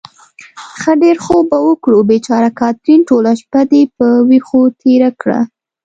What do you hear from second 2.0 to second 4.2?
بېچاره کاترین، ټوله شپه دې په